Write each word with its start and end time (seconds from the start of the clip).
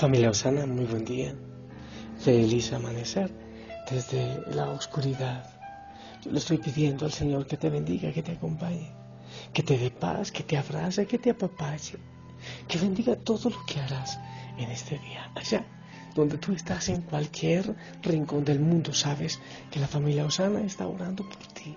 Familia 0.00 0.30
Osana, 0.30 0.64
muy 0.64 0.86
buen 0.86 1.04
día. 1.04 1.34
Feliz 2.18 2.72
amanecer 2.72 3.30
desde 3.90 4.40
la 4.50 4.70
oscuridad. 4.70 5.44
Le 6.24 6.38
estoy 6.38 6.56
pidiendo 6.56 7.04
al 7.04 7.12
Señor 7.12 7.46
que 7.46 7.58
te 7.58 7.68
bendiga, 7.68 8.10
que 8.10 8.22
te 8.22 8.32
acompañe, 8.32 8.90
que 9.52 9.62
te 9.62 9.76
dé 9.76 9.90
paz, 9.90 10.32
que 10.32 10.42
te 10.42 10.56
abrace, 10.56 11.06
que 11.06 11.18
te 11.18 11.28
apapache, 11.28 11.98
que 12.66 12.78
bendiga 12.78 13.14
todo 13.14 13.50
lo 13.50 13.66
que 13.66 13.78
harás 13.78 14.18
en 14.56 14.70
este 14.70 14.98
día. 15.00 15.30
Allá 15.34 15.66
donde 16.14 16.38
tú 16.38 16.54
estás, 16.54 16.88
en 16.88 17.02
cualquier 17.02 17.76
rincón 18.02 18.42
del 18.46 18.58
mundo, 18.60 18.94
sabes 18.94 19.38
que 19.70 19.80
la 19.80 19.86
familia 19.86 20.24
Osana 20.24 20.62
está 20.62 20.86
orando 20.86 21.28
por 21.28 21.46
ti, 21.48 21.76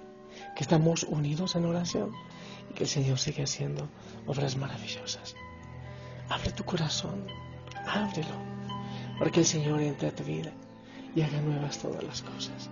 que 0.55 0.63
estamos 0.63 1.03
unidos 1.03 1.57
en 1.57 1.65
oración 1.65 2.13
y 2.71 2.73
que 2.73 2.83
el 2.83 2.89
Señor 2.89 3.19
sigue 3.19 3.43
haciendo 3.43 3.89
obras 4.27 4.55
maravillosas. 4.55 5.35
Abre 6.29 6.53
tu 6.53 6.63
corazón 6.63 7.25
ábrelo, 7.85 8.35
para 9.19 9.31
que 9.31 9.41
el 9.41 9.45
Señor 9.45 9.81
entre 9.81 10.07
a 10.07 10.15
tu 10.15 10.23
vida 10.23 10.51
y 11.15 11.21
haga 11.21 11.39
nuevas 11.41 11.77
todas 11.77 12.03
las 12.03 12.21
cosas. 12.21 12.69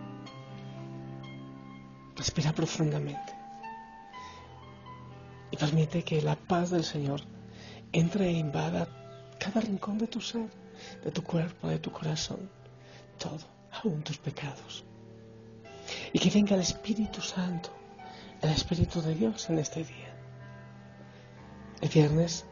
Respira 2.15 2.51
profundamente 2.53 3.33
y 5.49 5.57
permite 5.57 6.03
que 6.03 6.21
la 6.21 6.35
paz 6.35 6.71
del 6.71 6.83
Señor 6.83 7.21
entre 7.91 8.27
e 8.27 8.31
invada 8.31 8.87
cada 9.37 9.59
rincón 9.61 9.97
de 9.97 10.07
tu 10.07 10.21
ser, 10.21 10.49
de 11.03 11.11
tu 11.11 11.23
cuerpo, 11.23 11.67
de 11.67 11.79
tu 11.79 11.91
corazón, 11.91 12.49
todo, 13.17 13.45
aún 13.71 14.03
tus 14.03 14.17
pecados. 14.17 14.83
Y 16.13 16.19
que 16.19 16.29
venga 16.29 16.55
el 16.55 16.61
Espíritu 16.61 17.21
Santo, 17.21 17.69
el 18.41 18.51
Espíritu 18.51 19.01
de 19.01 19.15
Dios 19.15 19.49
en 19.49 19.59
este 19.59 19.83
día. 19.83 20.15
El 21.81 21.89
viernes 21.89 22.45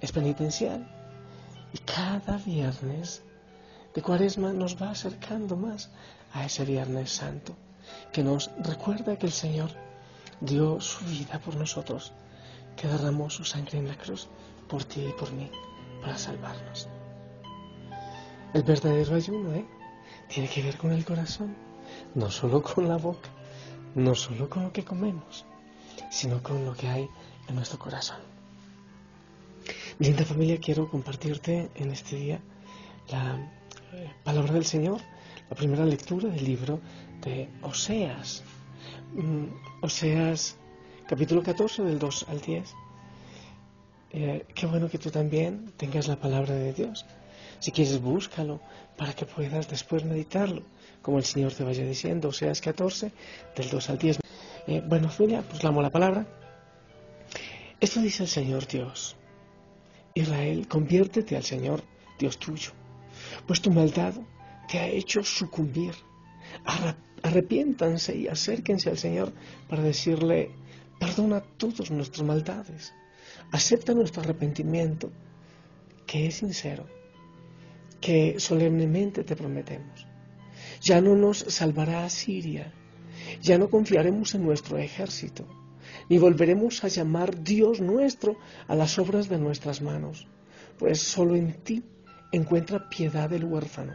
es 0.00 0.12
penitencial 0.12 0.97
y 1.72 1.78
cada 1.78 2.38
viernes 2.38 3.22
de 3.94 4.02
cuaresma 4.02 4.52
nos 4.52 4.80
va 4.80 4.90
acercando 4.90 5.56
más 5.56 5.90
a 6.32 6.44
ese 6.44 6.64
viernes 6.64 7.10
santo, 7.10 7.56
que 8.12 8.22
nos 8.22 8.50
recuerda 8.58 9.16
que 9.16 9.26
el 9.26 9.32
Señor 9.32 9.70
dio 10.40 10.80
su 10.80 11.04
vida 11.04 11.40
por 11.40 11.56
nosotros, 11.56 12.12
que 12.76 12.86
derramó 12.86 13.28
su 13.30 13.44
sangre 13.44 13.78
en 13.78 13.88
la 13.88 13.96
cruz 13.96 14.28
por 14.68 14.84
ti 14.84 15.04
y 15.08 15.12
por 15.12 15.32
mí, 15.32 15.50
para 16.00 16.16
salvarnos. 16.16 16.88
El 18.54 18.62
verdadero 18.62 19.14
ayuno, 19.14 19.52
¿eh? 19.54 19.66
Tiene 20.28 20.48
que 20.48 20.62
ver 20.62 20.76
con 20.76 20.92
el 20.92 21.04
corazón, 21.04 21.56
no 22.14 22.30
solo 22.30 22.62
con 22.62 22.88
la 22.88 22.96
boca, 22.96 23.28
no 23.94 24.14
solo 24.14 24.48
con 24.48 24.64
lo 24.64 24.72
que 24.72 24.84
comemos, 24.84 25.44
sino 26.10 26.42
con 26.42 26.64
lo 26.64 26.74
que 26.74 26.88
hay 26.88 27.08
en 27.48 27.54
nuestro 27.54 27.78
corazón. 27.78 28.37
Linda 30.00 30.24
familia, 30.24 30.60
quiero 30.60 30.88
compartirte 30.88 31.70
en 31.74 31.90
este 31.90 32.14
día 32.14 32.40
la 33.10 33.50
eh, 33.92 34.08
palabra 34.22 34.52
del 34.52 34.64
Señor, 34.64 35.00
la 35.50 35.56
primera 35.56 35.84
lectura 35.84 36.28
del 36.28 36.44
libro 36.44 36.78
de 37.20 37.48
Oseas. 37.62 38.44
Mm, 39.12 39.46
Oseas 39.82 40.56
capítulo 41.08 41.42
14 41.42 41.82
del 41.82 41.98
2 41.98 42.26
al 42.28 42.40
10. 42.40 42.74
Eh, 44.12 44.46
qué 44.54 44.66
bueno 44.66 44.88
que 44.88 44.98
tú 44.98 45.10
también 45.10 45.72
tengas 45.76 46.06
la 46.06 46.20
palabra 46.20 46.54
de 46.54 46.72
Dios. 46.72 47.04
Si 47.58 47.72
quieres, 47.72 48.00
búscalo 48.00 48.60
para 48.96 49.14
que 49.14 49.26
puedas 49.26 49.68
después 49.68 50.04
meditarlo, 50.04 50.62
como 51.02 51.18
el 51.18 51.24
Señor 51.24 51.52
te 51.54 51.64
vaya 51.64 51.84
diciendo. 51.84 52.28
Oseas 52.28 52.60
14 52.60 53.10
del 53.56 53.68
2 53.68 53.90
al 53.90 53.98
10. 53.98 54.20
Eh, 54.68 54.80
bueno, 54.86 55.08
familia, 55.08 55.42
pues 55.42 55.64
amo 55.64 55.82
la 55.82 55.90
palabra. 55.90 56.24
Esto 57.80 58.00
dice 58.00 58.22
el 58.22 58.28
Señor 58.28 58.68
Dios. 58.68 59.16
Israel, 60.18 60.66
conviértete 60.68 61.36
al 61.36 61.44
Señor, 61.44 61.82
Dios 62.18 62.38
tuyo, 62.38 62.72
pues 63.46 63.60
tu 63.60 63.70
maldad 63.70 64.14
te 64.68 64.78
ha 64.78 64.88
hecho 64.88 65.22
sucumbir. 65.22 65.94
Arrepiéntanse 67.22 68.16
y 68.16 68.28
acérquense 68.28 68.90
al 68.90 68.98
Señor 68.98 69.32
para 69.68 69.82
decirle, 69.82 70.50
perdona 70.98 71.40
todas 71.40 71.90
nuestras 71.90 72.26
maldades, 72.26 72.94
acepta 73.52 73.92
nuestro 73.92 74.22
arrepentimiento, 74.22 75.10
que 76.06 76.26
es 76.26 76.36
sincero, 76.36 76.86
que 78.00 78.38
solemnemente 78.38 79.24
te 79.24 79.36
prometemos. 79.36 80.06
Ya 80.80 81.00
no 81.00 81.14
nos 81.14 81.38
salvará 81.38 82.08
Siria, 82.08 82.72
ya 83.42 83.58
no 83.58 83.68
confiaremos 83.68 84.34
en 84.34 84.44
nuestro 84.44 84.78
ejército 84.78 85.46
ni 86.08 86.18
volveremos 86.18 86.84
a 86.84 86.88
llamar 86.88 87.42
Dios 87.42 87.80
nuestro 87.80 88.36
a 88.66 88.74
las 88.74 88.98
obras 88.98 89.28
de 89.28 89.38
nuestras 89.38 89.82
manos, 89.82 90.26
pues 90.78 91.00
solo 91.00 91.36
en 91.36 91.52
ti 91.62 91.82
encuentra 92.32 92.88
piedad 92.88 93.32
el 93.32 93.44
huérfano. 93.44 93.94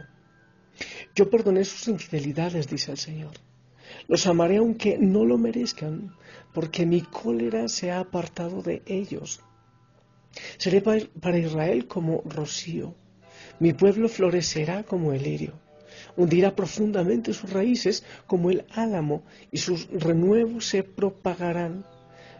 Yo 1.14 1.30
perdoné 1.30 1.64
sus 1.64 1.88
infidelidades, 1.88 2.68
dice 2.68 2.90
el 2.90 2.98
Señor. 2.98 3.32
Los 4.08 4.26
amaré 4.26 4.56
aunque 4.56 4.98
no 4.98 5.24
lo 5.24 5.38
merezcan, 5.38 6.14
porque 6.52 6.84
mi 6.84 7.00
cólera 7.00 7.68
se 7.68 7.90
ha 7.90 8.00
apartado 8.00 8.62
de 8.62 8.82
ellos. 8.86 9.40
Seré 10.58 10.80
para 10.80 11.38
Israel 11.38 11.86
como 11.86 12.22
rocío, 12.24 12.94
mi 13.60 13.72
pueblo 13.72 14.08
florecerá 14.08 14.82
como 14.82 15.12
el 15.12 15.22
lirio, 15.22 15.52
hundirá 16.16 16.56
profundamente 16.56 17.32
sus 17.32 17.50
raíces 17.52 18.04
como 18.26 18.50
el 18.50 18.64
álamo, 18.70 19.22
y 19.52 19.58
sus 19.58 19.88
renuevos 19.90 20.66
se 20.66 20.82
propagarán 20.82 21.86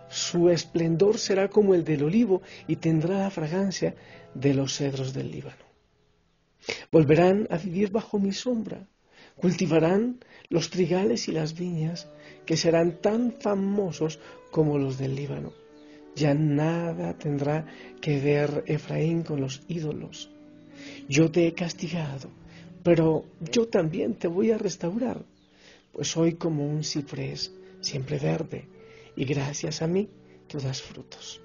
su 0.09 0.51
esplendor 0.51 1.19
será 1.19 1.49
como 1.49 1.75
el 1.75 1.85
del 1.85 2.05
olivo 2.05 2.43
y 2.67 2.77
tendrá 2.77 3.19
la 3.19 3.31
fragancia 3.31 3.95
de 4.35 4.55
los 4.55 4.77
cedros 4.77 5.13
del 5.13 5.31
Líbano. 5.31 5.65
Volverán 6.91 7.47
a 7.51 7.59
vivir 7.59 7.91
bajo 7.91 8.19
mi 8.19 8.33
sombra, 8.33 8.87
cultivarán 9.37 10.21
los 10.49 10.71
trigales 10.71 11.29
y 11.29 11.33
las 11.33 11.55
viñas, 11.55 12.09
que 12.47 12.57
serán 12.57 13.01
tan 13.01 13.33
famosos 13.41 14.21
como 14.51 14.79
los 14.79 14.99
del 14.99 15.15
Líbano. 15.15 15.53
Ya 16.15 16.33
nada 16.35 17.19
tendrá 17.19 17.67
que 18.01 18.21
ver 18.21 18.63
Efraín 18.67 19.23
con 19.23 19.41
los 19.41 19.63
ídolos. 19.69 20.31
Yo 21.09 21.31
te 21.31 21.47
he 21.47 21.55
castigado, 21.55 22.31
pero 22.83 23.25
yo 23.41 23.67
también 23.69 24.15
te 24.15 24.29
voy 24.29 24.53
a 24.53 24.59
restaurar, 24.59 25.25
pues 25.93 26.09
soy 26.09 26.35
como 26.35 26.67
un 26.67 26.85
ciprés, 26.85 27.53
siempre 27.81 28.19
verde 28.19 28.74
y 29.17 29.25
gracias 29.25 29.83
a 29.83 29.87
mí 29.87 30.09
tú 30.49 30.59
das 30.59 30.83
frutos. 30.83 31.41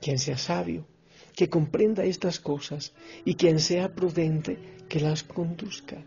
Quien 0.00 0.18
sea 0.18 0.38
sabio, 0.38 0.86
que 1.34 1.48
comprenda 1.48 2.04
estas 2.04 2.40
cosas, 2.40 2.92
y 3.24 3.34
quien 3.34 3.60
sea 3.60 3.94
prudente, 3.94 4.58
que 4.88 5.00
las 5.00 5.22
conduzca. 5.22 6.04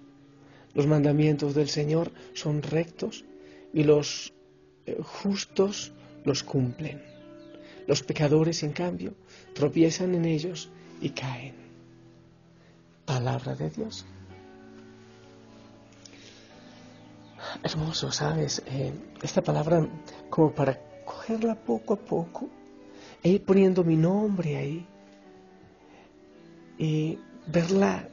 Los 0.73 0.87
mandamientos 0.87 1.53
del 1.53 1.69
Señor 1.69 2.11
son 2.33 2.61
rectos 2.61 3.25
y 3.73 3.83
los 3.83 4.33
eh, 4.85 4.97
justos 5.01 5.93
los 6.25 6.43
cumplen. 6.43 7.01
Los 7.87 8.03
pecadores, 8.03 8.63
en 8.63 8.71
cambio, 8.71 9.13
tropiezan 9.53 10.15
en 10.15 10.25
ellos 10.25 10.69
y 11.01 11.09
caen. 11.09 11.55
Palabra 13.05 13.55
de 13.55 13.69
Dios. 13.69 14.05
Hermoso, 17.63 18.11
¿sabes? 18.11 18.63
Eh, 18.67 18.93
esta 19.21 19.41
palabra 19.41 19.87
como 20.29 20.51
para 20.51 20.79
cogerla 21.05 21.55
poco 21.55 21.93
a 21.93 21.97
poco 21.97 22.49
e 23.23 23.29
ir 23.29 23.45
poniendo 23.45 23.83
mi 23.83 23.95
nombre 23.95 24.57
ahí 24.57 24.85
y 26.77 27.19
ver 27.47 27.71
la 27.71 28.07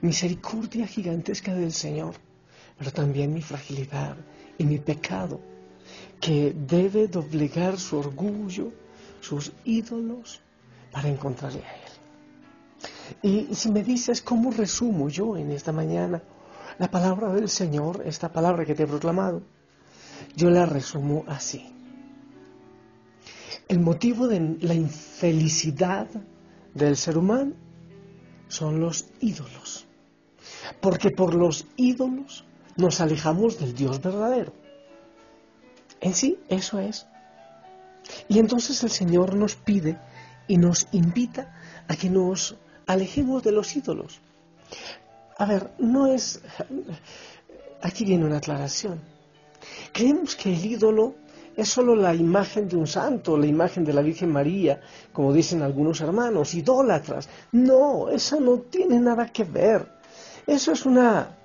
misericordia 0.00 0.86
gigantesca 0.86 1.54
del 1.54 1.72
Señor, 1.72 2.14
pero 2.78 2.90
también 2.90 3.32
mi 3.32 3.42
fragilidad 3.42 4.16
y 4.58 4.64
mi 4.64 4.78
pecado, 4.78 5.40
que 6.20 6.54
debe 6.54 7.08
doblegar 7.08 7.78
su 7.78 7.98
orgullo, 7.98 8.72
sus 9.20 9.52
ídolos, 9.64 10.40
para 10.90 11.08
encontrarle 11.08 11.62
a 11.64 11.74
Él. 11.74 13.48
Y 13.50 13.54
si 13.54 13.70
me 13.70 13.82
dices 13.82 14.20
cómo 14.20 14.50
resumo 14.50 15.08
yo 15.08 15.36
en 15.36 15.50
esta 15.50 15.72
mañana 15.72 16.22
la 16.78 16.90
palabra 16.90 17.32
del 17.32 17.48
Señor, 17.48 18.02
esta 18.06 18.32
palabra 18.32 18.64
que 18.64 18.74
te 18.74 18.84
he 18.84 18.86
proclamado, 18.86 19.42
yo 20.36 20.50
la 20.50 20.66
resumo 20.66 21.24
así. 21.26 21.72
El 23.68 23.80
motivo 23.80 24.28
de 24.28 24.58
la 24.60 24.74
infelicidad 24.74 26.08
del 26.74 26.96
ser 26.96 27.18
humano 27.18 27.54
son 28.48 28.80
los 28.80 29.06
ídolos. 29.20 29.86
Porque 30.80 31.10
por 31.10 31.34
los 31.34 31.66
ídolos 31.76 32.44
nos 32.76 33.00
alejamos 33.00 33.58
del 33.58 33.74
Dios 33.74 34.00
verdadero. 34.00 34.52
En 36.00 36.14
sí, 36.14 36.38
eso 36.48 36.78
es. 36.80 37.06
Y 38.28 38.38
entonces 38.38 38.82
el 38.82 38.90
Señor 38.90 39.34
nos 39.34 39.54
pide 39.54 39.98
y 40.48 40.56
nos 40.56 40.88
invita 40.92 41.54
a 41.88 41.96
que 41.96 42.10
nos 42.10 42.56
alejemos 42.86 43.42
de 43.42 43.52
los 43.52 43.76
ídolos. 43.76 44.20
A 45.38 45.44
ver, 45.44 45.70
no 45.78 46.06
es... 46.06 46.40
Aquí 47.80 48.04
viene 48.04 48.24
una 48.24 48.38
aclaración. 48.38 49.00
Creemos 49.92 50.36
que 50.36 50.52
el 50.52 50.64
ídolo 50.64 51.14
es 51.56 51.68
solo 51.68 51.94
la 51.94 52.14
imagen 52.14 52.68
de 52.68 52.76
un 52.76 52.86
santo, 52.86 53.36
la 53.36 53.46
imagen 53.46 53.84
de 53.84 53.92
la 53.92 54.02
Virgen 54.02 54.30
María, 54.30 54.80
como 55.12 55.32
dicen 55.32 55.62
algunos 55.62 56.00
hermanos, 56.00 56.54
idólatras. 56.54 57.28
No, 57.52 58.08
eso 58.08 58.40
no 58.40 58.58
tiene 58.58 58.98
nada 58.98 59.26
que 59.26 59.44
ver. 59.44 59.86
Eso 60.46 60.72
es 60.72 60.86
una, 60.86 61.36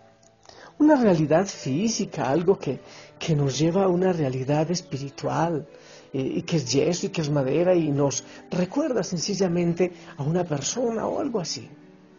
una 0.79 0.95
realidad 0.95 1.45
física, 1.45 2.29
algo 2.29 2.57
que, 2.57 2.79
que 3.19 3.35
nos 3.35 3.57
lleva 3.57 3.83
a 3.83 3.87
una 3.87 4.13
realidad 4.13 4.69
espiritual, 4.71 5.67
eh, 6.13 6.21
y 6.35 6.41
que 6.43 6.57
es 6.57 6.71
yeso 6.71 7.07
y 7.07 7.09
que 7.09 7.21
es 7.21 7.29
madera 7.29 7.75
y 7.75 7.91
nos 7.91 8.23
recuerda 8.49 9.03
sencillamente 9.03 9.91
a 10.17 10.23
una 10.23 10.43
persona 10.43 11.05
o 11.07 11.19
algo 11.19 11.39
así. 11.39 11.69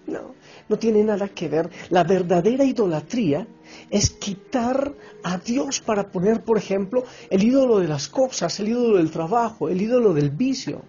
No, 0.08 0.34
no 0.68 0.78
tiene 0.78 1.04
nada 1.04 1.28
que 1.28 1.48
ver. 1.48 1.68
La 1.90 2.02
verdadera 2.02 2.64
idolatría 2.64 3.46
es 3.90 4.10
quitar 4.10 4.94
a 5.22 5.36
Dios 5.38 5.80
para 5.80 6.10
poner, 6.10 6.42
por 6.42 6.56
ejemplo, 6.56 7.04
el 7.28 7.42
ídolo 7.42 7.78
de 7.78 7.88
las 7.88 8.08
cosas, 8.08 8.58
el 8.58 8.68
ídolo 8.68 8.96
del 8.96 9.10
trabajo, 9.10 9.68
el 9.68 9.80
ídolo 9.80 10.14
del 10.14 10.30
vicio, 10.30 10.82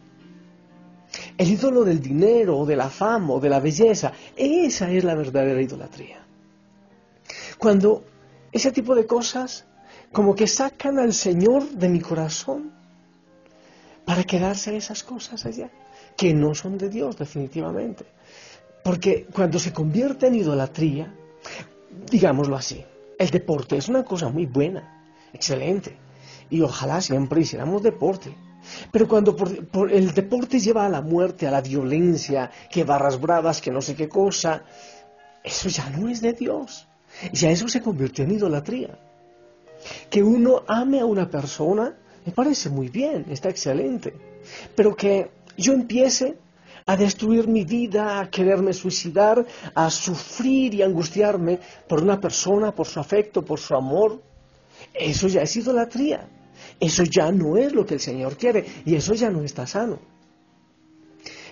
el 1.38 1.52
ídolo 1.52 1.84
del 1.84 2.00
dinero, 2.00 2.58
o 2.58 2.66
de 2.66 2.78
la 2.78 2.90
fama, 2.90 3.34
o 3.34 3.40
de 3.40 3.50
la 3.50 3.60
belleza. 3.60 4.14
Esa 4.36 4.90
es 4.90 5.04
la 5.04 5.16
verdadera 5.16 5.62
idolatría. 5.62 6.26
Cuando 7.58 8.06
ese 8.52 8.72
tipo 8.72 8.96
de 8.96 9.06
cosas 9.06 9.66
como 10.12 10.34
que 10.34 10.48
sacan 10.48 10.98
al 10.98 11.14
Señor 11.14 11.70
de 11.70 11.90
mi 11.90 12.00
corazón 12.00 12.72
para 14.06 14.24
quedarse 14.24 14.76
esas 14.76 15.04
cosas 15.04 15.46
allá, 15.46 15.70
que 16.18 16.34
no 16.34 16.56
son 16.56 16.78
de 16.78 16.90
Dios 16.90 17.16
definitivamente. 17.18 18.06
Porque 18.90 19.28
cuando 19.32 19.60
se 19.60 19.72
convierte 19.72 20.26
en 20.26 20.34
idolatría, 20.34 21.14
digámoslo 22.10 22.56
así, 22.56 22.84
el 23.20 23.30
deporte 23.30 23.78
es 23.78 23.88
una 23.88 24.04
cosa 24.04 24.30
muy 24.30 24.48
buena, 24.48 25.06
excelente, 25.32 25.96
y 26.50 26.62
ojalá 26.62 27.00
siempre 27.00 27.42
hiciéramos 27.42 27.84
deporte. 27.84 28.36
Pero 28.92 29.08
cuando 29.08 29.38
el 29.92 30.12
deporte 30.12 30.60
lleva 30.60 30.88
a 30.88 30.90
la 30.90 31.04
muerte, 31.04 31.46
a 31.46 31.52
la 31.52 31.62
violencia, 31.62 32.50
que 32.72 32.84
barras 32.84 33.22
bravas, 33.22 33.62
que 33.62 33.70
no 33.70 33.80
sé 33.80 33.94
qué 33.94 34.10
cosa, 34.10 34.64
eso 35.44 35.70
ya 35.70 35.88
no 35.92 36.10
es 36.10 36.20
de 36.22 36.34
Dios. 36.34 36.88
Ya 37.32 37.52
eso 37.52 37.68
se 37.68 37.82
convirtió 37.82 38.24
en 38.24 38.32
idolatría. 38.32 38.98
Que 40.10 40.24
uno 40.24 40.64
ame 40.68 41.00
a 41.00 41.06
una 41.06 41.30
persona 41.30 41.96
me 42.26 42.32
parece 42.32 42.70
muy 42.72 42.90
bien, 42.90 43.28
está 43.30 43.50
excelente. 43.50 44.16
Pero 44.76 44.96
que 44.96 45.30
yo 45.58 45.74
empiece 45.74 46.40
a 46.90 46.98
destruir 46.98 47.48
mi 47.48 47.66
vida, 47.66 48.20
a 48.20 48.32
quererme 48.32 48.74
suicidar, 48.74 49.46
a 49.76 49.92
sufrir 49.92 50.74
y 50.74 50.82
angustiarme 50.82 51.60
por 51.88 52.02
una 52.02 52.20
persona, 52.20 52.74
por 52.74 52.88
su 52.88 53.00
afecto, 53.00 53.46
por 53.46 53.60
su 53.60 53.76
amor, 53.76 54.20
eso 54.92 55.28
ya 55.28 55.44
es 55.44 55.56
idolatría. 55.56 56.28
Eso 56.80 57.04
ya 57.04 57.32
no 57.32 57.58
es 57.58 57.74
lo 57.74 57.86
que 57.86 57.94
el 57.94 58.00
Señor 58.00 58.38
quiere 58.38 58.66
y 58.86 58.96
eso 58.96 59.14
ya 59.14 59.30
no 59.30 59.44
está 59.44 59.68
sano. 59.68 60.00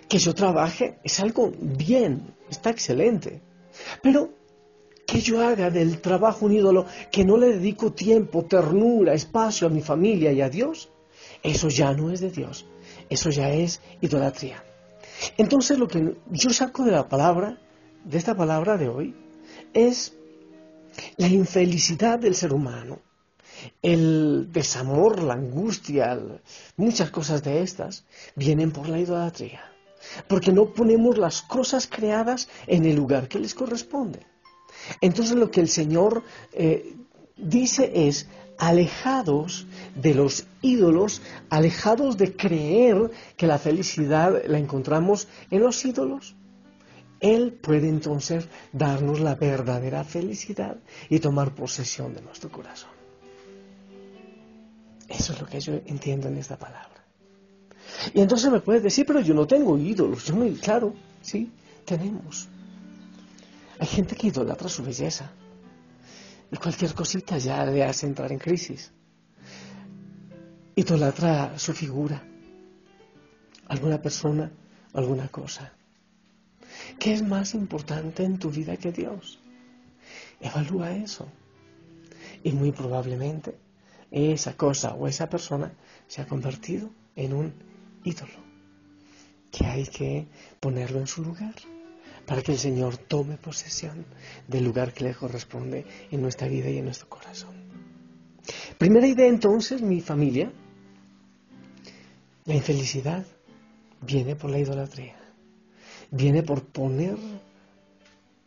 Que 0.10 0.18
yo 0.18 0.34
trabaje 0.34 0.98
es 1.04 1.19
algo 1.19 1.54
bien, 1.56 2.34
está 2.50 2.72
excelente. 2.72 3.39
Pero 4.01 4.34
que 5.06 5.22
yo 5.22 5.39
haga 5.48 5.69
del 5.69 6.01
trabajo 6.01 6.48
un 6.48 6.54
ídolo, 6.54 6.88
que 7.12 7.24
no 7.24 7.38
le 7.38 7.50
dedico 7.50 7.94
tiempo, 7.94 8.45
ternura, 8.45 9.13
espacio 9.13 9.68
a 9.68 9.69
mi 9.69 9.81
familia 9.81 10.31
y 10.31 10.42
a 10.42 10.50
Dios, 10.50 10.89
eso 11.44 11.69
ya 11.69 11.94
no 11.94 12.10
es 12.10 12.22
de 12.22 12.31
Dios, 12.31 12.66
eso 13.07 13.30
ya 13.30 13.51
es 13.51 13.80
idolatría. 14.01 14.63
Entonces 15.37 15.77
lo 15.77 15.87
que 15.87 16.17
yo 16.31 16.49
saco 16.49 16.83
de 16.83 16.91
la 16.91 17.07
palabra, 17.07 17.59
de 18.03 18.17
esta 18.17 18.35
palabra 18.35 18.77
de 18.77 18.89
hoy, 18.89 19.15
es 19.73 20.13
la 21.17 21.27
infelicidad 21.27 22.19
del 22.19 22.35
ser 22.35 22.53
humano, 22.53 22.99
el 23.81 24.49
desamor, 24.51 25.21
la 25.21 25.33
angustia, 25.33 26.17
muchas 26.75 27.09
cosas 27.09 27.43
de 27.43 27.61
estas 27.61 28.05
vienen 28.35 28.71
por 28.71 28.87
la 28.89 28.99
idolatría, 28.99 29.61
porque 30.27 30.51
no 30.51 30.73
ponemos 30.73 31.17
las 31.17 31.41
cosas 31.41 31.87
creadas 31.87 32.47
en 32.67 32.85
el 32.85 32.95
lugar 32.95 33.27
que 33.27 33.39
les 33.39 33.53
corresponde. 33.53 34.25
Entonces 35.01 35.35
lo 35.35 35.49
que 35.49 35.61
el 35.61 35.67
Señor 35.67 36.23
eh, 36.53 36.95
dice 37.35 37.91
es, 37.93 38.27
alejados 38.57 39.65
de 39.95 40.13
los 40.13 40.45
ídolos, 40.62 41.21
alejados 41.50 42.18
de 42.18 42.36
creer 42.36 43.12
que 43.36 43.48
la 43.48 43.57
felicidad 43.57 44.42
la 44.48 44.57
encontramos 44.57 45.27
en 45.51 45.62
los 45.62 45.83
ídolos. 45.86 46.36
Él 47.19 47.54
puede 47.54 47.89
entonces 47.89 48.48
darnos 48.71 49.19
la 49.19 49.36
verdadera 49.36 50.04
felicidad 50.04 50.77
y 51.09 51.19
tomar 51.19 51.56
posesión 51.56 52.13
de 52.13 52.21
nuestro 52.21 52.51
corazón. 52.51 52.92
Eso 55.07 55.33
es 55.33 55.42
lo 55.42 55.48
que 55.48 55.60
yo 55.60 55.74
entiendo 55.86 56.27
en 56.27 56.38
esta 56.38 56.57
palabra. 56.57 57.03
Y 58.13 58.21
entonces 58.21 58.51
me 58.51 58.60
puedes 58.60 58.83
decir, 58.83 59.06
pero 59.06 59.21
yo 59.21 59.33
no 59.33 59.48
tengo 59.48 59.77
ídolos. 59.77 60.25
Yo 60.25 60.36
muy 60.36 60.53
claro, 60.56 60.94
sí, 61.21 61.51
tenemos. 61.86 62.48
Hay 63.80 63.88
gente 63.88 64.15
que 64.15 64.27
idolatra 64.27 64.68
su 64.69 64.83
belleza. 64.83 65.31
Y 66.51 66.57
cualquier 66.57 66.94
cosita 66.94 67.38
ya 67.38 67.65
le 67.65 67.83
hace 67.83 68.07
entrar 68.07 68.31
en 68.31 68.39
crisis. 68.39 68.91
Idolatra 70.75 71.57
su 71.57 71.73
figura. 71.73 72.23
Alguna 73.67 74.01
persona, 74.01 74.51
alguna 74.94 75.27
cosa. 75.27 75.73
¿Qué 76.99 77.13
es 77.13 77.21
más 77.21 77.53
importante 77.53 78.23
en 78.23 78.39
tu 78.39 78.49
vida 78.49 78.77
que 78.77 78.91
Dios? 78.91 79.39
Evalúa 80.39 80.91
eso. 80.95 81.27
Y 82.44 82.51
muy 82.53 82.71
probablemente 82.71 83.57
esa 84.11 84.55
cosa 84.55 84.93
o 84.93 85.07
esa 85.07 85.29
persona 85.29 85.73
se 86.07 86.21
ha 86.21 86.27
convertido 86.27 86.89
en 87.15 87.33
un 87.33 87.53
ídolo 88.03 88.47
que 89.51 89.65
hay 89.65 89.85
que 89.85 90.27
ponerlo 90.59 91.00
en 91.00 91.07
su 91.07 91.23
lugar 91.23 91.55
para 92.27 92.41
que 92.41 92.51
el 92.51 92.59
Señor 92.59 92.97
tome 92.97 93.38
posesión 93.38 94.05
del 94.48 94.65
lugar 94.65 94.93
que 94.93 95.05
le 95.05 95.15
corresponde 95.15 95.86
en 96.12 96.22
nuestra 96.22 96.48
vida 96.48 96.69
y 96.69 96.77
en 96.77 96.86
nuestro 96.86 97.07
corazón. 97.07 97.55
Primera 98.77 99.07
idea 99.07 99.27
entonces, 99.27 99.81
mi 99.81 100.01
familia, 100.01 100.51
la 102.46 102.53
infelicidad 102.53 103.25
viene 104.01 104.36
por 104.36 104.51
la 104.51 104.60
idolatría, 104.60 105.17
viene 106.12 106.43
por 106.43 106.65
poner 106.65 107.17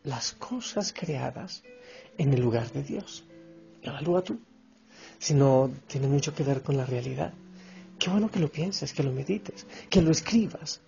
las 0.05 0.33
cosas 0.33 0.93
creadas 0.93 1.63
en 2.19 2.35
el 2.35 2.41
lugar 2.41 2.71
de 2.73 2.83
Dios. 2.83 3.25
Evalúa 3.83 4.23
tú. 4.23 4.39
Si 5.19 5.33
no 5.33 5.71
tiene 5.87 6.07
mucho 6.07 6.35
que 6.35 6.43
ver 6.43 6.63
con 6.63 6.77
la 6.77 6.85
realidad, 6.85 7.33
qué 7.99 8.11
bueno 8.11 8.31
que 8.31 8.41
lo 8.41 8.51
pienses, 8.51 8.93
que 8.93 9.03
lo 9.03 9.13
medites, 9.13 9.67
que 9.89 10.03
lo 10.03 10.11
escribas, 10.11 10.83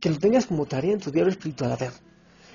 que 0.00 0.10
lo 0.10 0.18
tengas 0.18 0.46
como 0.46 0.64
tarea 0.64 0.92
en 0.92 1.00
tu 1.00 1.10
diario 1.10 1.30
espiritual. 1.30 1.72
A 1.72 1.76
ver, 1.76 1.92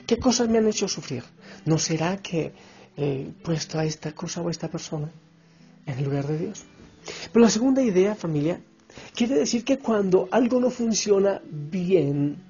¿Qué 0.05 0.19
cosas 0.19 0.50
me 0.50 0.57
han 0.57 0.67
hecho 0.67 0.88
sufrir? 0.88 1.24
¿No 1.65 1.77
será 1.77 2.17
que 2.17 2.53
he 2.98 3.31
puesto 3.43 3.79
a 3.79 3.86
esta 3.86 4.12
cosa 4.12 4.41
o 4.41 4.48
a 4.48 4.51
esta 4.51 4.67
persona 4.69 5.10
en 5.86 6.03
lugar 6.03 6.27
de 6.27 6.38
Dios? 6.38 6.65
Pero 7.31 7.43
la 7.43 7.50
segunda 7.50 7.81
idea, 7.81 8.15
familia, 8.15 8.62
quiere 9.15 9.36
decir 9.36 9.63
que 9.63 9.79
cuando 9.79 10.27
algo 10.31 10.60
no 10.60 10.69
funciona 10.69 11.41
bien 11.45 12.43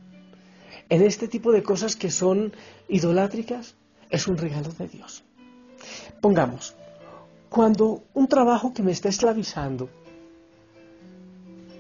en 0.90 1.02
este 1.02 1.28
tipo 1.28 1.52
de 1.52 1.64
cosas 1.64 1.96
que 1.96 2.12
son 2.12 2.54
idolátricas, 2.88 3.76
es 4.10 4.28
un 4.28 4.38
regalo 4.38 4.70
de 4.72 4.88
Dios. 4.88 5.24
Pongamos, 6.22 6.76
cuando 7.50 8.04
un 8.14 8.28
trabajo 8.28 8.74
que 8.74 8.84
me 8.84 8.92
está 8.92 9.10
esclavizando 9.10 9.90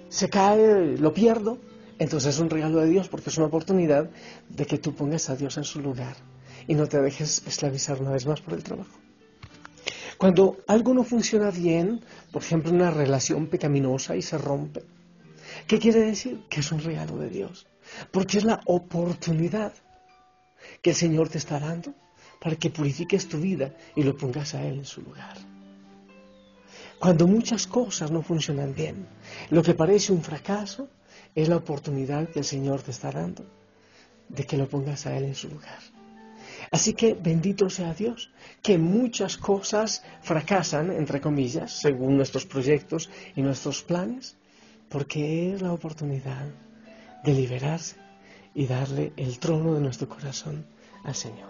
se 0.09 0.29
cae, 0.29 0.97
lo 0.97 1.13
pierdo, 1.13 1.57
entonces 2.03 2.35
es 2.35 2.41
un 2.41 2.49
regalo 2.49 2.81
de 2.81 2.89
Dios 2.89 3.07
porque 3.07 3.29
es 3.29 3.37
una 3.37 3.47
oportunidad 3.47 4.09
de 4.49 4.65
que 4.65 4.77
tú 4.77 4.93
pongas 4.93 5.29
a 5.29 5.35
Dios 5.35 5.57
en 5.57 5.63
su 5.63 5.79
lugar 5.79 6.17
y 6.67 6.75
no 6.75 6.87
te 6.87 7.01
dejes 7.01 7.43
esclavizar 7.47 8.01
una 8.01 8.11
vez 8.11 8.25
más 8.25 8.41
por 8.41 8.53
el 8.53 8.63
trabajo. 8.63 8.99
Cuando 10.17 10.57
algo 10.67 10.93
no 10.93 11.03
funciona 11.05 11.49
bien, 11.49 12.01
por 12.31 12.43
ejemplo 12.43 12.71
una 12.71 12.91
relación 12.91 13.47
pecaminosa 13.47 14.15
y 14.17 14.21
se 14.21 14.37
rompe, 14.37 14.83
¿qué 15.65 15.79
quiere 15.79 16.01
decir? 16.01 16.43
Que 16.49 16.59
es 16.59 16.71
un 16.73 16.79
regalo 16.79 17.17
de 17.17 17.29
Dios. 17.29 17.67
Porque 18.11 18.37
es 18.37 18.43
la 18.43 18.59
oportunidad 18.65 19.73
que 20.81 20.89
el 20.89 20.95
Señor 20.95 21.29
te 21.29 21.37
está 21.37 21.59
dando 21.59 21.93
para 22.41 22.57
que 22.57 22.69
purifiques 22.69 23.29
tu 23.29 23.39
vida 23.39 23.73
y 23.95 24.03
lo 24.03 24.15
pongas 24.17 24.55
a 24.55 24.65
Él 24.65 24.79
en 24.79 24.85
su 24.85 25.01
lugar. 25.01 25.37
Cuando 26.99 27.27
muchas 27.27 27.65
cosas 27.65 28.11
no 28.11 28.21
funcionan 28.21 28.73
bien, 28.75 29.07
lo 29.49 29.63
que 29.63 29.73
parece 29.73 30.11
un 30.11 30.21
fracaso 30.21 30.89
es 31.35 31.49
la 31.49 31.57
oportunidad 31.57 32.29
que 32.29 32.39
el 32.39 32.45
Señor 32.45 32.81
te 32.81 32.91
está 32.91 33.11
dando 33.11 33.45
de 34.29 34.45
que 34.45 34.57
lo 34.57 34.67
pongas 34.67 35.05
a 35.05 35.15
Él 35.17 35.25
en 35.25 35.35
su 35.35 35.49
lugar. 35.49 35.79
Así 36.71 36.93
que 36.93 37.13
bendito 37.13 37.69
sea 37.69 37.93
Dios, 37.93 38.31
que 38.61 38.77
muchas 38.77 39.37
cosas 39.37 40.03
fracasan, 40.21 40.91
entre 40.91 41.21
comillas, 41.21 41.71
según 41.71 42.17
nuestros 42.17 42.45
proyectos 42.45 43.09
y 43.35 43.41
nuestros 43.41 43.83
planes, 43.83 44.37
porque 44.89 45.53
es 45.53 45.61
la 45.61 45.73
oportunidad 45.73 46.45
de 47.23 47.33
liberarse 47.33 47.95
y 48.53 48.65
darle 48.67 49.13
el 49.17 49.39
trono 49.39 49.73
de 49.73 49.81
nuestro 49.81 50.07
corazón 50.09 50.65
al 51.03 51.15
Señor. 51.15 51.49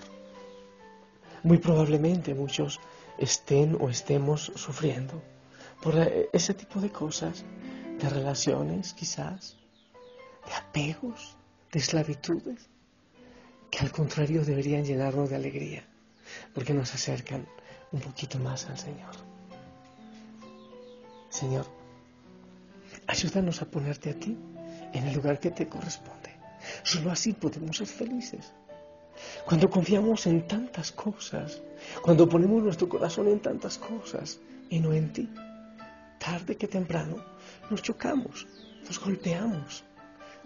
Muy 1.44 1.58
probablemente 1.58 2.34
muchos 2.34 2.80
estén 3.18 3.78
o 3.80 3.90
estemos 3.90 4.52
sufriendo 4.56 5.22
por 5.82 5.98
eh, 5.98 6.30
ese 6.32 6.54
tipo 6.54 6.80
de 6.80 6.90
cosas, 6.90 7.44
de 8.00 8.10
relaciones 8.10 8.94
quizás, 8.94 9.58
de 10.46 10.54
apegos, 10.54 11.36
de 11.72 11.80
esclavitudes, 11.80 12.70
que 13.72 13.80
al 13.80 13.92
contrario 13.92 14.46
deberían 14.46 14.86
llenarnos 14.86 15.30
de 15.30 15.36
alegría, 15.36 15.84
porque 16.54 16.74
nos 16.74 16.94
acercan 16.94 17.48
un 17.92 18.02
poquito 18.02 18.40
más 18.40 18.66
al 18.70 18.78
Señor. 18.78 19.16
Señor, 21.30 21.66
ayúdanos 23.08 23.62
a 23.62 23.66
ponerte 23.66 24.12
a 24.12 24.20
ti 24.20 24.38
en 24.94 25.08
el 25.08 25.16
lugar 25.16 25.40
que 25.40 25.52
te 25.52 25.68
corresponde. 25.68 26.32
Solo 26.84 27.12
así 27.12 27.34
podemos 27.34 27.78
ser 27.78 27.88
felices. 27.88 28.54
Cuando 29.46 29.70
confiamos 29.70 30.26
en 30.28 30.48
tantas 30.48 30.92
cosas, 30.92 31.62
cuando 32.02 32.28
ponemos 32.30 32.64
nuestro 32.64 32.88
corazón 32.90 33.28
en 33.28 33.40
tantas 33.40 33.78
cosas 33.78 34.40
y 34.70 34.80
no 34.80 34.94
en 34.94 35.12
ti, 35.14 35.30
tarde 36.20 36.56
que 36.56 36.68
temprano 36.68 37.18
nos 37.70 37.82
chocamos, 37.82 38.48
nos 38.88 39.00
golpeamos, 39.00 39.84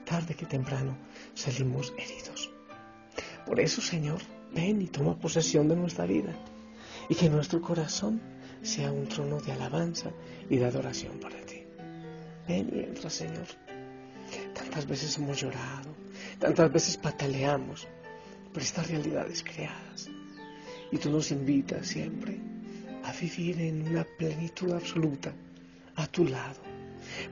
tarde 0.09 0.35
que 0.35 0.45
temprano 0.45 0.97
salimos 1.33 1.93
heridos. 1.97 2.49
Por 3.45 3.59
eso, 3.59 3.81
Señor, 3.81 4.21
ven 4.53 4.81
y 4.81 4.87
toma 4.87 5.19
posesión 5.19 5.67
de 5.67 5.75
nuestra 5.75 6.05
vida 6.05 6.33
y 7.09 7.15
que 7.15 7.29
nuestro 7.29 7.61
corazón 7.61 8.21
sea 8.61 8.91
un 8.91 9.07
trono 9.07 9.39
de 9.39 9.51
alabanza 9.51 10.09
y 10.49 10.57
de 10.57 10.65
adoración 10.65 11.19
para 11.19 11.37
ti. 11.45 11.63
Ven 12.47 12.69
y 12.73 12.79
entra, 12.79 13.09
Señor. 13.09 13.47
Tantas 14.53 14.85
veces 14.85 15.17
hemos 15.17 15.39
llorado, 15.39 15.89
tantas 16.39 16.71
veces 16.71 16.97
pataleamos 16.97 17.87
por 18.53 18.61
estas 18.61 18.89
realidades 18.89 19.43
creadas. 19.43 20.09
Y 20.91 20.97
tú 20.97 21.09
nos 21.09 21.31
invitas 21.31 21.87
siempre 21.87 22.39
a 23.03 23.11
vivir 23.11 23.59
en 23.61 23.87
una 23.87 24.05
plenitud 24.17 24.71
absoluta 24.71 25.33
a 25.95 26.07
tu 26.07 26.25
lado. 26.25 26.59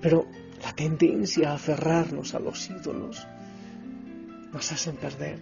Pero 0.01 0.27
la 0.64 0.74
tendencia 0.74 1.52
a 1.52 1.56
aferrarnos 1.56 2.34
a 2.34 2.40
los 2.40 2.70
ídolos 2.70 3.28
nos 4.52 4.72
hacen 4.72 4.96
perder 4.96 5.40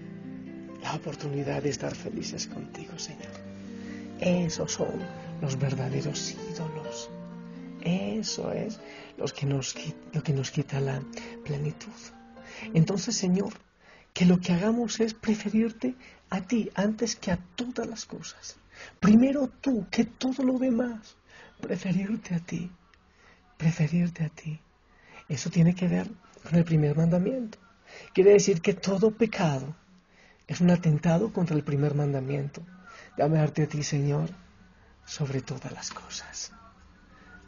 la 0.81 0.95
oportunidad 0.95 1.63
de 1.63 1.69
estar 1.69 1.95
felices 1.95 2.47
contigo, 2.47 2.97
Señor. 2.97 3.31
Esos 4.19 4.71
son 4.71 4.99
los 5.41 5.57
verdaderos 5.57 6.35
ídolos. 6.49 7.09
Eso 7.81 8.51
es 8.51 8.79
lo 9.17 9.25
que 9.25 9.45
nos, 9.45 9.75
lo 10.13 10.23
que 10.23 10.33
nos 10.33 10.51
quita 10.51 10.79
la 10.79 11.01
plenitud. 11.43 11.91
Entonces, 12.73 13.15
Señor, 13.15 13.53
que 14.13 14.25
lo 14.25 14.39
que 14.39 14.53
hagamos 14.53 14.99
es 14.99 15.13
preferirte 15.13 15.95
a 16.29 16.41
ti 16.41 16.69
antes 16.75 17.15
que 17.15 17.31
a 17.31 17.37
todas 17.55 17.87
las 17.87 18.05
cosas. 18.05 18.57
Primero 18.99 19.49
tú, 19.61 19.85
que 19.89 20.05
todo 20.05 20.43
lo 20.43 20.57
demás. 20.59 21.15
Preferirte 21.61 22.35
a 22.35 22.39
ti. 22.39 22.71
Preferirte 23.57 24.25
a 24.25 24.29
ti. 24.29 24.59
Eso 25.33 25.49
tiene 25.49 25.73
que 25.73 25.87
ver 25.87 26.07
con 26.43 26.59
el 26.59 26.63
primer 26.63 26.95
mandamiento. 26.95 27.57
Quiere 28.13 28.33
decir 28.33 28.61
que 28.61 28.75
todo 28.75 29.09
pecado 29.09 29.75
es 30.45 30.61
un 30.61 30.69
atentado 30.69 31.33
contra 31.33 31.55
el 31.55 31.63
primer 31.63 31.95
mandamiento. 31.95 32.61
De 33.17 33.23
amarte 33.23 33.63
a 33.63 33.67
ti, 33.67 33.81
Señor, 33.81 34.29
sobre 35.05 35.41
todas 35.41 35.71
las 35.71 35.89
cosas. 35.89 36.51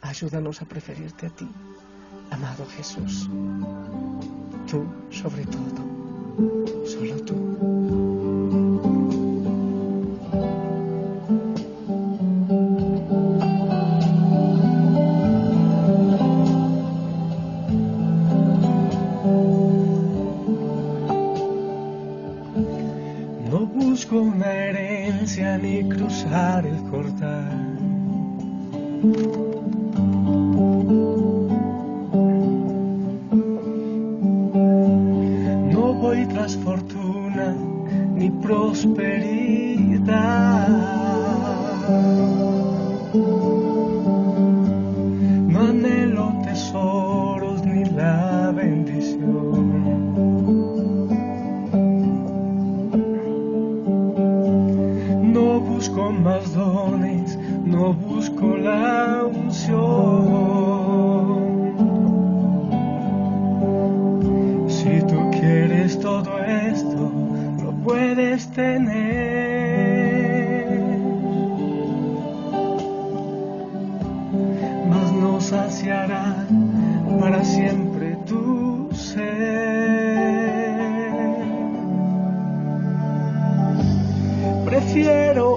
Ayúdanos 0.00 0.62
a 0.62 0.64
preferirte 0.64 1.26
a 1.26 1.30
ti, 1.30 1.48
amado 2.32 2.66
Jesús. 2.76 3.30
Tú 4.68 4.84
sobre 5.10 5.44
todo, 5.44 6.84
solo 6.84 7.24
tú. 7.24 7.75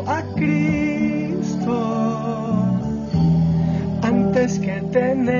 A 0.08 0.22
Cristo. 0.36 1.77
Antes 4.01 4.60
que 4.60 4.82
tener 4.91 5.38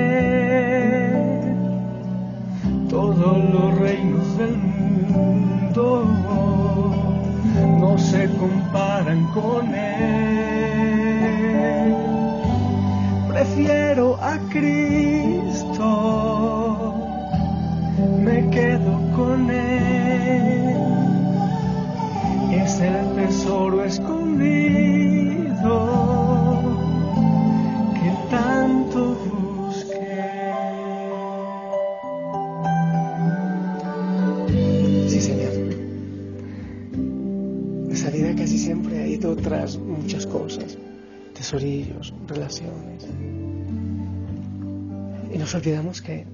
Y 45.32 45.38
nos 45.38 45.54
olvidamos 45.54 46.02
que, 46.02 46.26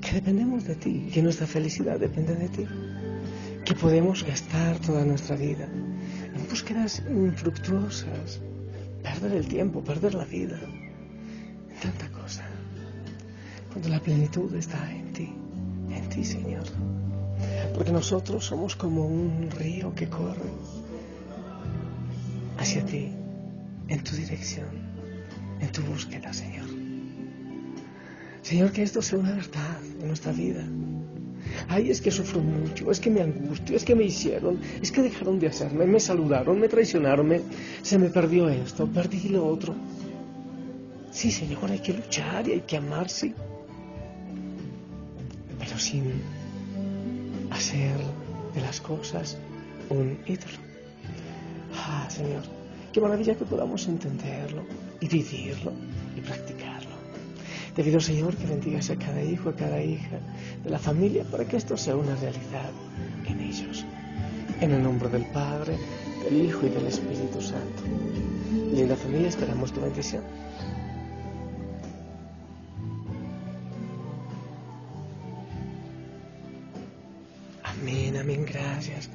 que 0.00 0.12
dependemos 0.12 0.64
de 0.64 0.76
ti, 0.76 1.10
que 1.12 1.22
nuestra 1.22 1.46
felicidad 1.46 2.00
depende 2.00 2.34
de 2.34 2.48
ti, 2.48 2.66
que 3.64 3.74
podemos 3.74 4.24
gastar 4.24 4.78
toda 4.78 5.04
nuestra 5.04 5.36
vida 5.36 5.68
en 6.34 6.48
búsquedas 6.48 7.02
infructuosas, 7.10 8.40
perder 9.02 9.32
el 9.32 9.46
tiempo, 9.46 9.82
perder 9.82 10.14
la 10.14 10.24
vida, 10.24 10.58
en 10.62 11.80
tanta 11.82 12.08
cosa, 12.10 12.44
cuando 13.70 13.90
la 13.90 14.00
plenitud 14.00 14.54
está 14.54 14.90
en 14.90 15.12
ti, 15.12 15.34
en 15.90 16.08
ti, 16.08 16.24
Señor. 16.24 16.64
Porque 17.74 17.92
nosotros 17.92 18.46
somos 18.46 18.74
como 18.74 19.06
un 19.06 19.50
río 19.50 19.94
que 19.94 20.08
corre 20.08 20.50
hacia 22.58 22.84
ti, 22.86 23.12
en 23.88 24.02
tu 24.02 24.16
dirección, 24.16 24.85
en 25.60 25.72
tu 25.72 25.82
búsqueda, 25.82 26.32
Señor. 26.32 26.66
Señor, 28.42 28.70
que 28.72 28.82
esto 28.82 29.02
sea 29.02 29.18
una 29.18 29.34
verdad 29.34 29.78
en 30.00 30.06
nuestra 30.06 30.32
vida. 30.32 30.64
Ay, 31.68 31.90
es 31.90 32.00
que 32.00 32.10
sufro 32.10 32.40
mucho, 32.40 32.90
es 32.90 33.00
que 33.00 33.10
me 33.10 33.22
angustio, 33.22 33.76
es 33.76 33.84
que 33.84 33.94
me 33.94 34.04
hicieron, 34.04 34.60
es 34.80 34.92
que 34.92 35.02
dejaron 35.02 35.38
de 35.38 35.48
hacerme, 35.48 35.86
me 35.86 35.98
saludaron, 35.98 36.60
me 36.60 36.68
traicionaron, 36.68 37.42
se 37.82 37.98
me 37.98 38.08
perdió 38.08 38.48
esto, 38.48 38.86
perdí 38.86 39.28
lo 39.30 39.46
otro. 39.46 39.74
Sí, 41.10 41.30
Señor, 41.30 41.70
hay 41.70 41.78
que 41.78 41.94
luchar 41.94 42.46
y 42.46 42.52
hay 42.52 42.60
que 42.60 42.76
amarse, 42.76 43.34
pero 45.58 45.78
sin 45.78 46.04
hacer 47.50 47.96
de 48.54 48.60
las 48.60 48.80
cosas 48.80 49.38
un 49.88 50.18
ídolo. 50.26 50.58
Ah, 51.74 52.06
Señor, 52.10 52.42
qué 52.92 53.00
maravilla 53.00 53.34
que 53.34 53.44
podamos 53.44 53.88
entenderlo 53.88 54.62
y 55.00 55.08
vivirlo 55.08 55.72
y 56.16 56.20
practicarlo. 56.20 56.96
Te 57.74 57.84
pido, 57.84 58.00
Señor, 58.00 58.34
que 58.36 58.46
bendigas 58.46 58.88
a 58.88 58.96
cada 58.96 59.22
hijo, 59.22 59.50
a 59.50 59.54
cada 59.54 59.82
hija 59.82 60.18
de 60.64 60.70
la 60.70 60.78
familia 60.78 61.24
para 61.24 61.44
que 61.44 61.58
esto 61.58 61.76
sea 61.76 61.94
una 61.94 62.16
realidad 62.16 62.70
en 63.26 63.40
ellos. 63.40 63.84
En 64.60 64.72
el 64.72 64.82
nombre 64.82 65.10
del 65.10 65.26
Padre, 65.26 65.76
del 66.24 66.46
Hijo 66.46 66.66
y 66.66 66.70
del 66.70 66.86
Espíritu 66.86 67.40
Santo. 67.42 67.82
Linda 68.72 68.96
familia, 68.96 69.28
esperamos 69.28 69.72
tu 69.72 69.82
bendición. 69.82 70.22
Amén, 77.62 78.16
amén, 78.16 78.46
gracias. 78.46 79.10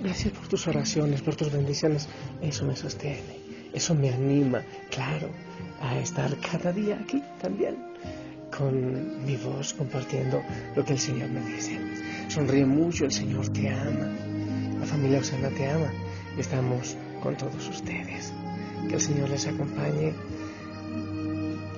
Gracias 0.00 0.34
por 0.34 0.46
tus 0.46 0.66
oraciones, 0.66 1.22
por 1.22 1.36
tus 1.36 1.50
bendiciones. 1.50 2.06
Eso 2.42 2.66
me 2.66 2.76
sostiene, 2.76 3.38
eso 3.74 3.94
me 3.94 4.10
anima, 4.10 4.62
claro, 4.90 5.28
a 5.82 5.98
estar 5.98 6.34
cada 6.38 6.72
día 6.72 6.98
aquí 7.02 7.22
también, 7.42 7.76
con 8.56 9.24
mi 9.26 9.36
voz 9.36 9.74
compartiendo 9.74 10.42
lo 10.76 10.84
que 10.84 10.92
el 10.94 10.98
Señor 10.98 11.28
me 11.30 11.40
dice. 11.40 11.78
Sonríe 12.28 12.64
mucho, 12.64 13.04
el 13.04 13.12
Señor 13.12 13.48
te 13.50 13.68
ama, 13.68 14.08
la 14.80 14.86
familia 14.86 15.18
Osana 15.18 15.50
te 15.50 15.68
ama 15.68 15.90
estamos 16.38 16.96
con 17.22 17.36
todos 17.36 17.68
ustedes. 17.68 18.32
Que 18.88 18.94
el 18.94 19.00
Señor 19.00 19.28
les 19.30 19.46
acompañe. 19.46 20.12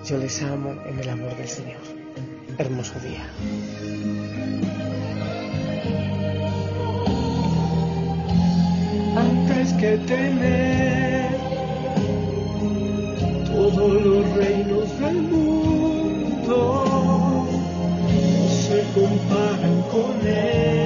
Yo 0.05 0.19
les 0.19 0.43
amo 0.43 0.75
en 0.89 0.99
el 0.99 1.09
amor 1.09 1.37
del 1.37 1.49
Señor. 1.49 1.81
Hermoso 2.59 2.99
día. 3.01 3.29
Antes 9.17 9.73
que 9.75 9.99
tener 9.99 11.16
todos 13.75 14.01
los 14.05 14.25
reinos 14.37 15.01
del 15.01 15.23
mundo, 15.23 16.59
se 18.49 18.85
comparan 18.95 19.83
con 19.91 20.13
él. 20.25 20.85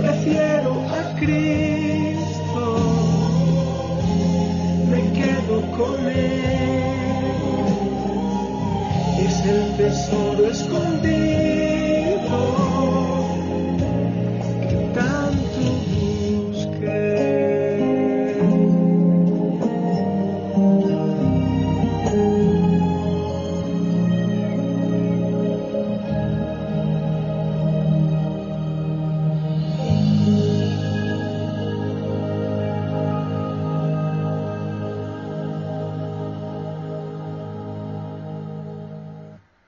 Prefiero 0.00 0.72
a 0.88 1.14
Cristo, 1.20 2.62
me 4.90 5.00
quedo 5.12 5.56
con 5.76 5.98
él. 6.08 6.88
Es 9.26 9.36
el 9.44 9.76
tesoro 9.76 10.42